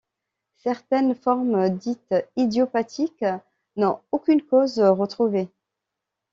[0.55, 3.23] Certaines formes, dites idiopathique,
[3.75, 5.47] n'ont aucune cause retrouvée.